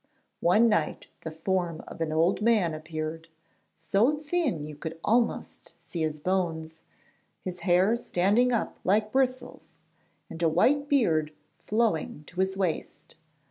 [0.39, 3.27] One night the form of an old man appeared,
[3.75, 6.81] so thin you could almost see his bones,
[7.43, 9.75] his hair standing up like bristles,
[10.27, 13.13] and a white beard flowing to his waist.